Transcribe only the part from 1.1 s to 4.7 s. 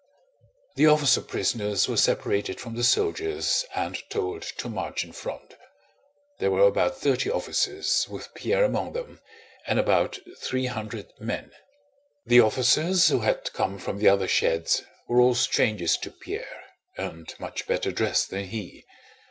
prisoners were separated from the soldiers and told to